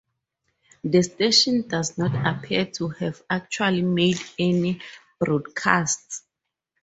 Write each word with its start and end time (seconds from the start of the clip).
The 0.83 1.03
station 1.03 1.67
does 1.67 1.95
not 1.95 2.25
appear 2.25 2.65
to 2.77 2.87
have 2.87 3.21
actually 3.29 3.83
made 3.83 4.17
any 4.39 4.81
broadcasts. 5.19 6.23